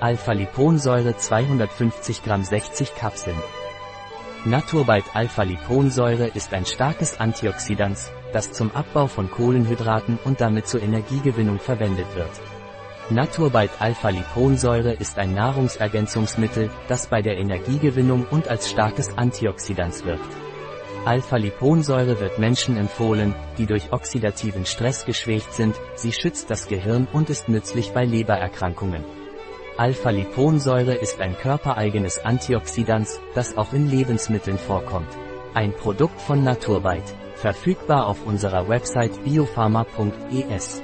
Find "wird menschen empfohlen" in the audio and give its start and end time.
22.18-23.34